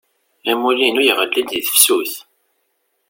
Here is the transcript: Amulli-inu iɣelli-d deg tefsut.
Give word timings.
Amulli-inu 0.51 1.01
iɣelli-d 1.05 1.49
deg 1.53 1.63
tefsut. 1.65 2.13